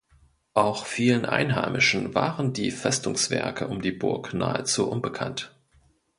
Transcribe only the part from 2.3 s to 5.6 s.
die Festungswerke um die Burg nahezu unbekannt.